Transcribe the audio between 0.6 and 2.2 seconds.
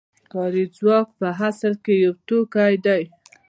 ځواک په اصل کې یو